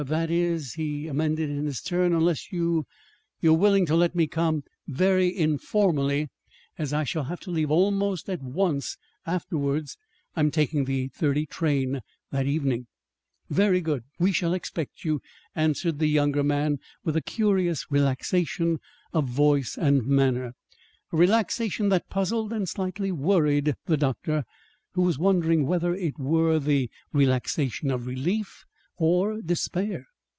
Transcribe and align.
"Er 0.01 0.03
that 0.03 0.31
is," 0.31 0.73
he 0.73 1.05
amended 1.05 1.47
in 1.47 1.65
his 1.67 1.79
turn, 1.79 2.11
"unless 2.11 2.51
you 2.51 2.87
you 3.39 3.51
are 3.53 3.57
willing 3.57 3.85
to 3.85 3.95
let 3.95 4.15
me 4.15 4.25
come 4.25 4.63
very 4.87 5.27
informally, 5.37 6.27
as 6.75 6.91
I 6.91 7.03
shall 7.03 7.25
have 7.25 7.39
to 7.41 7.51
leave 7.51 7.69
almost 7.69 8.27
at 8.27 8.41
once 8.41 8.97
afterwards. 9.27 9.97
I'm 10.35 10.49
taking 10.49 10.85
the 10.85 11.01
eight 11.03 11.13
thirty 11.13 11.45
train 11.45 11.99
that 12.31 12.47
evening." 12.47 12.87
"Very 13.51 13.79
good. 13.79 14.03
We 14.17 14.31
shall 14.31 14.55
expect 14.55 15.05
you," 15.05 15.21
answered 15.53 15.99
the 15.99 16.07
younger 16.07 16.41
man, 16.43 16.79
with 17.03 17.15
a 17.15 17.21
curious 17.21 17.85
relaxation 17.91 18.79
of 19.13 19.27
voice 19.27 19.77
and 19.77 20.03
manner 20.07 20.53
a 21.13 21.17
relaxation 21.17 21.89
that 21.89 22.09
puzzled 22.09 22.51
and 22.51 22.67
slightly 22.67 23.11
worried 23.11 23.75
the 23.85 23.97
doctor, 23.97 24.45
who 24.93 25.03
was 25.03 25.19
wondering 25.19 25.67
whether 25.67 25.93
it 25.93 26.17
were 26.17 26.57
the 26.57 26.89
relaxation 27.13 27.91
of 27.91 28.07
relief 28.07 28.65
or 28.97 29.41
despair. 29.41 30.05